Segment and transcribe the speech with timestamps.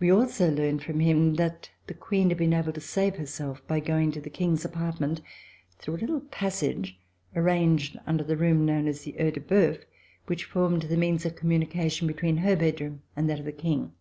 [0.00, 3.78] We also learned from him that the Queen had been able to save herself by
[3.78, 5.20] going to the King's apartment
[5.78, 6.98] through a little passage,
[7.36, 9.84] arranged under the room known as the (Eil de Bceuf,
[10.28, 13.92] which formed the means of communication between her bedroom and that of the King.